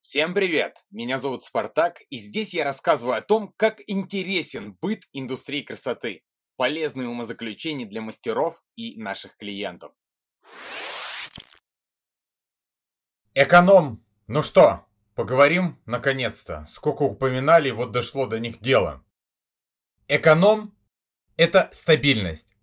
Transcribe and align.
Всем 0.00 0.34
привет! 0.34 0.76
Меня 0.92 1.18
зовут 1.18 1.42
Спартак, 1.42 2.02
и 2.10 2.16
здесь 2.18 2.54
я 2.54 2.62
рассказываю 2.62 3.16
о 3.16 3.22
том, 3.22 3.52
как 3.56 3.80
интересен 3.88 4.78
быт 4.80 5.02
индустрии 5.12 5.62
красоты, 5.62 6.22
полезные 6.56 7.08
умозаключения 7.08 7.86
для 7.86 8.02
мастеров 8.02 8.62
и 8.76 8.96
наших 9.02 9.36
клиентов. 9.36 9.92
Эконом. 13.34 14.04
Ну 14.28 14.44
что, 14.44 14.86
поговорим 15.16 15.82
наконец-то. 15.86 16.64
Сколько 16.68 17.02
упоминали, 17.02 17.72
вот 17.72 17.90
дошло 17.90 18.26
до 18.26 18.38
них 18.38 18.60
дело. 18.60 19.04
Эконом– 20.06 20.74
это 21.38 21.70
стабильность. 21.72 22.54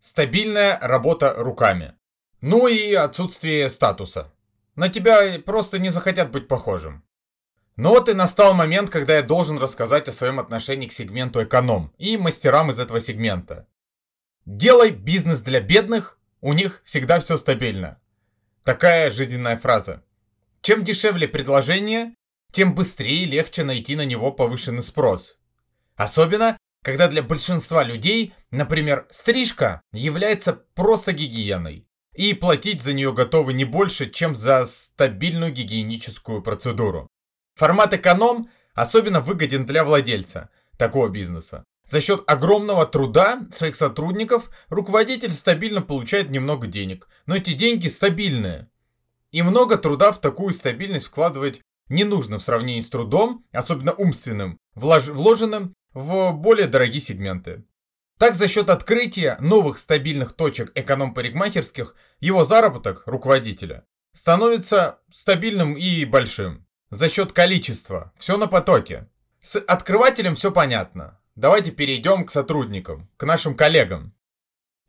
Стабильная 0.00 0.80
работа 0.80 1.32
руками. 1.36 1.94
Ну 2.40 2.66
и 2.66 2.92
отсутствие 2.92 3.68
статуса. 3.68 4.34
На 4.74 4.88
тебя 4.88 5.38
просто 5.38 5.78
не 5.78 5.90
захотят 5.90 6.32
быть 6.32 6.48
похожим. 6.48 7.04
Но 7.76 7.90
вот 7.90 8.08
и 8.08 8.14
настал 8.14 8.52
момент, 8.52 8.90
когда 8.90 9.14
я 9.14 9.22
должен 9.22 9.58
рассказать 9.58 10.08
о 10.08 10.12
своем 10.12 10.40
отношении 10.40 10.88
к 10.88 10.92
сегменту 10.92 11.44
эконом 11.44 11.94
и 11.98 12.16
мастерам 12.16 12.72
из 12.72 12.80
этого 12.80 12.98
сегмента. 12.98 13.68
Делай 14.44 14.90
бизнес 14.90 15.40
для 15.40 15.60
бедных, 15.60 16.18
у 16.40 16.52
них 16.52 16.82
всегда 16.84 17.20
все 17.20 17.36
стабильно. 17.36 18.00
Такая 18.64 19.12
жизненная 19.12 19.56
фраза. 19.56 20.02
Чем 20.62 20.82
дешевле 20.82 21.28
предложение, 21.28 22.16
тем 22.50 22.74
быстрее 22.74 23.22
и 23.22 23.26
легче 23.26 23.62
найти 23.62 23.94
на 23.94 24.04
него 24.04 24.32
повышенный 24.32 24.82
спрос. 24.82 25.36
Особенно, 25.94 26.58
когда 26.82 27.08
для 27.08 27.22
большинства 27.22 27.82
людей, 27.82 28.34
например, 28.50 29.06
стрижка 29.10 29.82
является 29.92 30.52
просто 30.74 31.12
гигиеной 31.12 31.86
и 32.14 32.34
платить 32.34 32.82
за 32.82 32.92
нее 32.92 33.12
готовы 33.12 33.52
не 33.52 33.64
больше, 33.64 34.10
чем 34.10 34.34
за 34.34 34.66
стабильную 34.66 35.52
гигиеническую 35.52 36.42
процедуру. 36.42 37.08
Формат 37.54 37.94
эконом 37.94 38.50
особенно 38.74 39.20
выгоден 39.20 39.66
для 39.66 39.84
владельца 39.84 40.50
такого 40.76 41.08
бизнеса. 41.08 41.64
За 41.90 42.00
счет 42.00 42.22
огромного 42.26 42.86
труда 42.86 43.46
своих 43.52 43.74
сотрудников 43.74 44.50
руководитель 44.68 45.32
стабильно 45.32 45.80
получает 45.80 46.28
немного 46.28 46.66
денег, 46.66 47.08
но 47.26 47.36
эти 47.36 47.52
деньги 47.52 47.88
стабильные. 47.88 48.68
И 49.30 49.42
много 49.42 49.78
труда 49.78 50.12
в 50.12 50.20
такую 50.20 50.52
стабильность 50.52 51.06
вкладывать 51.06 51.62
не 51.88 52.04
нужно 52.04 52.38
в 52.38 52.42
сравнении 52.42 52.82
с 52.82 52.88
трудом, 52.88 53.44
особенно 53.52 53.92
умственным, 53.92 54.58
вложенным 54.74 55.74
в 55.92 56.32
более 56.32 56.66
дорогие 56.66 57.00
сегменты. 57.00 57.64
Так, 58.18 58.34
за 58.34 58.48
счет 58.48 58.68
открытия 58.68 59.36
новых 59.40 59.78
стабильных 59.78 60.32
точек 60.32 60.72
эконом-парикмахерских, 60.74 61.94
его 62.20 62.44
заработок, 62.44 63.02
руководителя, 63.06 63.84
становится 64.12 64.98
стабильным 65.12 65.74
и 65.74 66.04
большим. 66.04 66.66
За 66.90 67.08
счет 67.08 67.32
количества. 67.32 68.12
Все 68.16 68.36
на 68.36 68.48
потоке. 68.48 69.08
С 69.40 69.58
открывателем 69.58 70.34
все 70.34 70.50
понятно. 70.50 71.20
Давайте 71.36 71.70
перейдем 71.70 72.24
к 72.24 72.30
сотрудникам, 72.30 73.08
к 73.16 73.24
нашим 73.24 73.54
коллегам. 73.54 74.14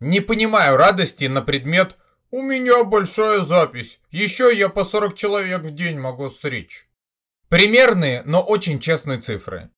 Не 0.00 0.20
понимаю 0.20 0.76
радости 0.76 1.26
на 1.26 1.42
предмет 1.42 1.96
«У 2.30 2.40
меня 2.40 2.84
большая 2.84 3.40
запись, 3.40 4.00
еще 4.10 4.50
я 4.54 4.68
по 4.68 4.84
40 4.84 5.14
человек 5.14 5.62
в 5.62 5.74
день 5.74 5.98
могу 5.98 6.30
стричь». 6.30 6.88
Примерные, 7.48 8.22
но 8.24 8.42
очень 8.42 8.78
честные 8.78 9.18
цифры. 9.18 9.70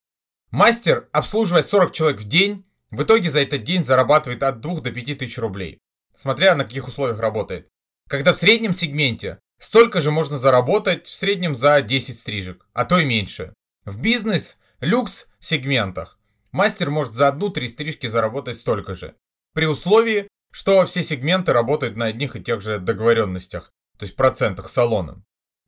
Мастер 0.51 1.09
обслуживает 1.13 1.67
40 1.67 1.93
человек 1.93 2.21
в 2.21 2.25
день, 2.27 2.65
в 2.91 3.03
итоге 3.03 3.31
за 3.31 3.41
этот 3.41 3.63
день 3.63 3.85
зарабатывает 3.85 4.43
от 4.43 4.61
2 4.61 4.81
до 4.81 4.91
5 4.91 5.19
тысяч 5.19 5.39
рублей, 5.39 5.79
смотря 6.15 6.57
на 6.57 6.65
каких 6.65 6.89
условиях 6.89 7.21
работает. 7.21 7.69
Когда 8.09 8.33
в 8.33 8.37
среднем 8.37 8.75
сегменте 8.75 9.39
столько 9.61 10.01
же 10.01 10.11
можно 10.11 10.39
заработать 10.39 11.07
в 11.07 11.11
среднем 11.11 11.55
за 11.55 11.81
10 11.83 12.19
стрижек, 12.19 12.67
а 12.73 12.85
то 12.85 12.99
и 12.99 13.05
меньше. 13.05 13.55
В 13.85 14.03
бизнес, 14.03 14.59
люкс 14.81 15.27
сегментах 15.39 16.19
мастер 16.53 16.91
может 16.91 17.15
за 17.15 17.29
одну-три 17.29 17.69
стрижки 17.69 18.09
заработать 18.09 18.59
столько 18.59 18.95
же. 18.95 19.15
При 19.55 19.67
условии, 19.67 20.29
что 20.53 20.85
все 20.85 21.03
сегменты 21.03 21.53
работают 21.53 21.97
на 21.97 22.07
одних 22.07 22.37
и 22.37 22.43
тех 22.43 22.61
же 22.61 22.79
договоренностях, 22.79 23.73
то 23.99 24.05
есть 24.05 24.17
процентах 24.17 24.69
с 24.69 24.73
салоном. 24.73 25.25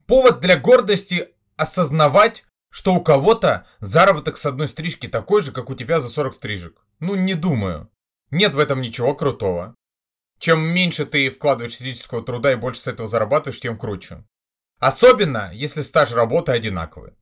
Повод 0.06 0.40
для 0.40 0.58
гордости 0.58 1.28
осознавать, 1.56 2.44
что 2.72 2.94
у 2.94 3.02
кого-то 3.02 3.66
заработок 3.80 4.38
с 4.38 4.46
одной 4.46 4.66
стрижки 4.66 5.06
такой 5.06 5.42
же, 5.42 5.52
как 5.52 5.68
у 5.68 5.74
тебя 5.74 6.00
за 6.00 6.08
40 6.08 6.34
стрижек. 6.34 6.86
Ну, 7.00 7.14
не 7.14 7.34
думаю. 7.34 7.90
Нет 8.30 8.54
в 8.54 8.58
этом 8.58 8.80
ничего 8.80 9.14
крутого. 9.14 9.74
Чем 10.38 10.60
меньше 10.60 11.04
ты 11.04 11.30
вкладываешь 11.30 11.76
физического 11.76 12.22
труда 12.22 12.50
и 12.52 12.56
больше 12.56 12.80
с 12.80 12.86
этого 12.86 13.06
зарабатываешь, 13.06 13.60
тем 13.60 13.76
круче. 13.76 14.24
Особенно, 14.78 15.50
если 15.52 15.82
стаж 15.82 16.12
работы 16.12 16.52
одинаковый. 16.52 17.12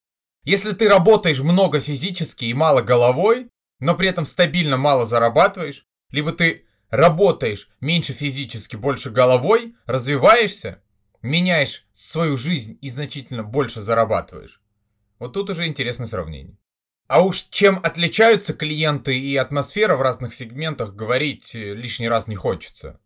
Если 0.45 0.71
ты 0.71 0.89
работаешь 0.89 1.41
много 1.41 1.81
физически 1.81 2.45
и 2.45 2.55
мало 2.55 2.81
головой, 2.81 3.51
но 3.81 3.97
при 3.97 4.09
этом 4.09 4.27
стабильно 4.27 4.77
мало 4.77 5.05
зарабатываешь, 5.05 5.85
либо 6.11 6.31
ты 6.31 6.67
работаешь 6.91 7.69
меньше 7.81 8.13
физически, 8.13 8.77
больше 8.77 9.11
головой, 9.11 9.75
развиваешься, 9.87 10.81
меняешь 11.23 11.89
свою 11.93 12.37
жизнь 12.37 12.79
и 12.81 12.89
значительно 12.89 13.43
больше 13.43 13.83
зарабатываешь, 13.83 14.63
вот 15.21 15.35
тут 15.35 15.51
уже 15.51 15.67
интересное 15.67 16.09
сравнение. 16.09 16.57
А 17.07 17.25
уж 17.25 17.43
чем 17.51 17.79
отличаются 17.83 18.55
клиенты 18.55 19.19
и 19.19 19.37
атмосфера 19.37 19.97
в 19.97 20.03
разных 20.03 20.35
сегментах, 20.35 20.95
говорить 20.95 21.55
э, 21.55 21.75
лишний 21.75 22.09
раз 22.09 22.27
не 22.27 22.37
хочется. 22.37 23.01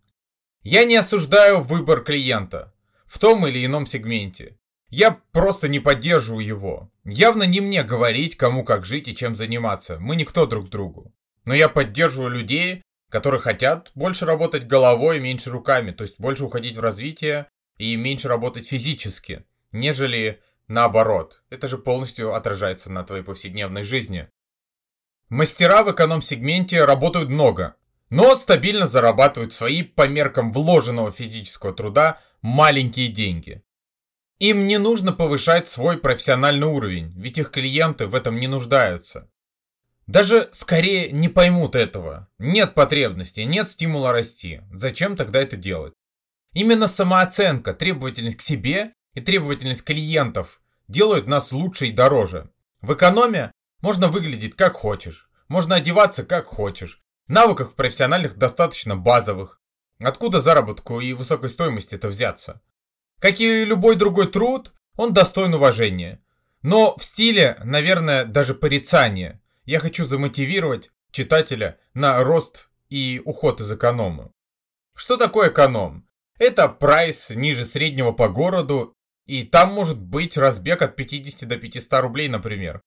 Я 0.62 0.84
не 0.84 0.96
осуждаю 0.96 1.60
выбор 1.60 2.02
клиента 2.02 2.72
в 3.06 3.18
том 3.18 3.46
или 3.46 3.64
ином 3.64 3.86
сегменте. 3.86 4.58
Я 4.88 5.20
просто 5.32 5.68
не 5.68 5.80
поддерживаю 5.80 6.44
его. 6.46 6.92
Явно 7.04 7.42
не 7.44 7.60
мне 7.60 7.82
говорить, 7.82 8.36
кому 8.36 8.64
как 8.64 8.84
жить 8.84 9.08
и 9.08 9.16
чем 9.16 9.36
заниматься. 9.36 9.98
Мы 9.98 10.16
никто 10.16 10.46
друг 10.46 10.68
другу. 10.68 11.12
Но 11.44 11.54
я 11.54 11.68
поддерживаю 11.68 12.30
людей, 12.30 12.82
которые 13.10 13.40
хотят 13.40 13.90
больше 13.94 14.24
работать 14.24 14.66
головой 14.66 15.18
меньше 15.18 15.50
руками, 15.50 15.90
то 15.90 16.04
есть 16.04 16.20
больше 16.20 16.44
уходить 16.44 16.76
в 16.76 16.80
развитие 16.80 17.48
и 17.76 17.96
меньше 17.96 18.28
работать 18.28 18.68
физически, 18.68 19.44
нежели 19.72 20.40
Наоборот, 20.68 21.42
это 21.50 21.68
же 21.68 21.76
полностью 21.76 22.34
отражается 22.34 22.90
на 22.90 23.04
твоей 23.04 23.22
повседневной 23.22 23.82
жизни. 23.82 24.28
Мастера 25.28 25.82
в 25.82 25.92
эконом-сегменте 25.92 26.84
работают 26.84 27.28
много, 27.28 27.76
но 28.10 28.34
стабильно 28.36 28.86
зарабатывают 28.86 29.52
свои 29.52 29.82
по 29.82 30.06
меркам 30.08 30.52
вложенного 30.52 31.12
физического 31.12 31.74
труда 31.74 32.20
маленькие 32.40 33.08
деньги. 33.08 33.62
Им 34.38 34.66
не 34.66 34.78
нужно 34.78 35.12
повышать 35.12 35.68
свой 35.68 35.98
профессиональный 35.98 36.66
уровень, 36.66 37.12
ведь 37.16 37.38
их 37.38 37.50
клиенты 37.50 38.06
в 38.06 38.14
этом 38.14 38.40
не 38.40 38.46
нуждаются. 38.46 39.30
Даже 40.06 40.50
скорее 40.52 41.10
не 41.10 41.28
поймут 41.28 41.74
этого. 41.74 42.28
Нет 42.38 42.74
потребности, 42.74 43.40
нет 43.40 43.70
стимула 43.70 44.12
расти. 44.12 44.60
Зачем 44.72 45.16
тогда 45.16 45.40
это 45.40 45.56
делать? 45.56 45.94
Именно 46.52 46.88
самооценка, 46.88 47.72
требовательность 47.74 48.36
к 48.36 48.42
себе 48.42 48.92
и 49.14 49.20
требовательность 49.20 49.84
клиентов 49.84 50.60
делают 50.88 51.26
нас 51.26 51.52
лучше 51.52 51.86
и 51.86 51.92
дороже. 51.92 52.50
В 52.80 52.92
экономе 52.94 53.52
можно 53.80 54.08
выглядеть 54.08 54.56
как 54.56 54.74
хочешь, 54.74 55.28
можно 55.48 55.76
одеваться 55.76 56.24
как 56.24 56.46
хочешь. 56.46 57.00
Навыков 57.26 57.74
профессиональных 57.74 58.36
достаточно 58.36 58.96
базовых. 58.96 59.60
Откуда 59.98 60.40
заработку 60.40 61.00
и 61.00 61.14
высокой 61.14 61.48
стоимости 61.48 61.94
это 61.94 62.08
взяться? 62.08 62.60
Как 63.18 63.40
и 63.40 63.64
любой 63.64 63.96
другой 63.96 64.26
труд, 64.26 64.72
он 64.96 65.14
достоин 65.14 65.54
уважения. 65.54 66.22
Но 66.62 66.96
в 66.96 67.04
стиле, 67.04 67.58
наверное, 67.64 68.24
даже 68.24 68.54
порицания. 68.54 69.40
Я 69.64 69.78
хочу 69.78 70.04
замотивировать 70.04 70.90
читателя 71.10 71.78
на 71.94 72.22
рост 72.22 72.68
и 72.90 73.22
уход 73.24 73.60
из 73.60 73.72
эконома. 73.72 74.30
Что 74.94 75.16
такое 75.16 75.48
эконом? 75.48 76.06
Это 76.38 76.68
прайс 76.68 77.30
ниже 77.30 77.64
среднего 77.64 78.12
по 78.12 78.28
городу 78.28 78.94
и 79.26 79.44
там 79.44 79.72
может 79.72 80.00
быть 80.00 80.36
разбег 80.36 80.82
от 80.82 80.96
50 80.96 81.48
до 81.48 81.56
500 81.56 82.00
рублей, 82.00 82.28
например. 82.28 82.82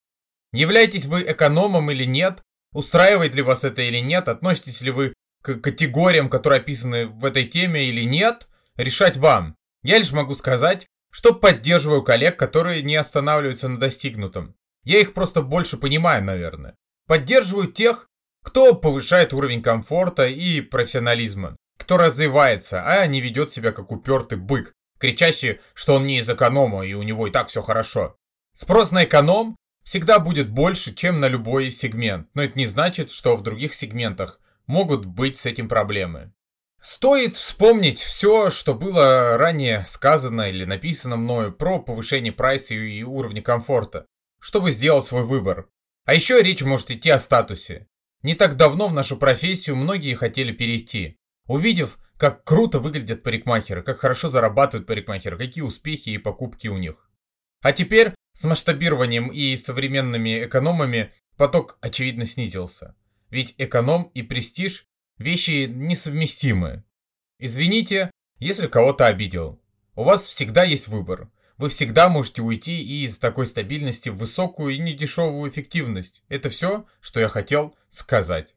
Являетесь 0.54 1.06
вы 1.06 1.24
экономом 1.24 1.92
или 1.92 2.06
нет? 2.06 2.42
Устраивает 2.74 3.36
ли 3.36 3.42
вас 3.42 3.64
это 3.64 3.82
или 3.82 4.00
нет? 4.00 4.28
Относитесь 4.28 4.82
ли 4.82 4.92
вы 4.92 5.14
к 5.42 5.56
категориям, 5.60 6.30
которые 6.30 6.60
описаны 6.60 7.08
в 7.08 7.26
этой 7.26 7.46
теме 7.46 7.86
или 7.86 8.04
нет? 8.04 8.48
Решать 8.76 9.18
вам. 9.18 9.56
Я 9.84 9.98
лишь 9.98 10.12
могу 10.12 10.36
сказать, 10.36 10.88
что 11.12 11.34
поддерживаю 11.34 12.04
коллег, 12.04 12.38
которые 12.38 12.84
не 12.84 12.96
останавливаются 12.96 13.68
на 13.68 13.80
достигнутом. 13.80 14.56
Я 14.84 15.00
их 15.00 15.14
просто 15.14 15.42
больше 15.42 15.78
понимаю, 15.78 16.24
наверное. 16.24 16.76
Поддерживаю 17.08 17.72
тех, 17.72 18.08
кто 18.44 18.74
повышает 18.76 19.34
уровень 19.34 19.62
комфорта 19.62 20.28
и 20.28 20.62
профессионализма, 20.62 21.58
кто 21.78 21.98
развивается, 21.98 22.84
а 22.86 23.06
не 23.08 23.20
ведет 23.20 23.52
себя 23.52 23.72
как 23.72 23.92
упертый 23.92 24.38
бык, 24.38 24.74
кричащий, 25.00 25.60
что 25.74 25.96
он 25.96 26.08
не 26.08 26.20
из 26.20 26.30
эконома 26.30 26.86
и 26.86 26.94
у 26.94 27.04
него 27.04 27.28
и 27.28 27.32
так 27.32 27.50
все 27.50 27.62
хорошо. 27.62 28.16
Спрос 28.54 28.92
на 28.92 29.04
эконом 29.04 29.56
всегда 29.84 30.20
будет 30.20 30.50
больше, 30.50 30.94
чем 30.94 31.20
на 31.20 31.28
любой 31.28 31.72
сегмент, 31.72 32.28
но 32.34 32.44
это 32.44 32.58
не 32.58 32.66
значит, 32.66 33.12
что 33.12 33.36
в 33.36 33.44
других 33.44 33.74
сегментах 33.74 34.40
могут 34.66 35.06
быть 35.06 35.40
с 35.40 35.46
этим 35.46 35.70
проблемы. 35.70 36.34
Стоит 36.82 37.36
вспомнить 37.36 38.00
все, 38.00 38.50
что 38.50 38.74
было 38.74 39.38
ранее 39.38 39.86
сказано 39.88 40.50
или 40.50 40.64
написано 40.64 41.18
мною 41.18 41.52
про 41.52 41.80
повышение 41.80 42.32
прайса 42.32 42.76
и 42.76 43.04
уровня 43.04 43.42
комфорта, 43.42 44.06
чтобы 44.40 44.72
сделать 44.72 45.06
свой 45.06 45.24
выбор. 45.24 45.70
А 46.06 46.14
еще 46.14 46.42
речь 46.42 46.62
может 46.62 46.92
идти 46.92 47.10
о 47.10 47.20
статусе. 47.20 47.88
Не 48.24 48.36
так 48.36 48.56
давно 48.56 48.88
в 48.88 48.94
нашу 48.94 49.18
профессию 49.18 49.76
многие 49.76 50.14
хотели 50.14 50.52
перейти, 50.52 51.18
увидев, 51.48 51.98
как 52.18 52.44
круто 52.44 52.80
выглядят 52.80 53.24
парикмахеры, 53.24 53.84
как 53.84 54.00
хорошо 54.00 54.30
зарабатывают 54.30 54.88
парикмахеры, 54.88 55.38
какие 55.38 55.64
успехи 55.64 56.10
и 56.10 56.18
покупки 56.18 56.68
у 56.68 56.78
них. 56.78 57.10
А 57.62 57.72
теперь 57.72 58.14
с 58.34 58.44
масштабированием 58.44 59.30
и 59.30 59.56
современными 59.56 60.46
экономами 60.46 61.14
поток 61.38 61.78
очевидно 61.82 62.26
снизился. 62.26 62.96
Ведь 63.30 63.56
эконом 63.58 64.12
и 64.14 64.22
престиж– 64.22 64.86
вещи 65.18 65.66
несовместимые. 65.70 66.84
Извините, 67.40 68.12
если 68.40 68.68
кого-то 68.68 69.08
обидел. 69.08 69.62
У 69.96 70.04
вас 70.04 70.24
всегда 70.24 70.64
есть 70.64 70.88
выбор. 70.88 71.30
Вы 71.58 71.70
всегда 71.70 72.08
можете 72.08 72.44
уйти 72.44 73.04
из 73.04 73.18
такой 73.18 73.48
стабильности 73.48 74.10
в 74.10 74.18
высокую 74.18 74.76
и 74.76 74.80
недешевую 74.80 75.50
эффективность. 75.50 76.24
Это 76.30 76.50
все, 76.50 76.86
что 77.02 77.20
я 77.20 77.30
хотел 77.30 77.76
сказать. 77.90 78.56